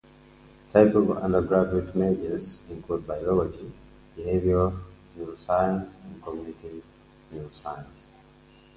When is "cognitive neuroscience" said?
6.23-8.07